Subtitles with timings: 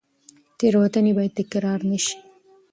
[0.59, 2.15] تېروتنې باید تکرار نه شي.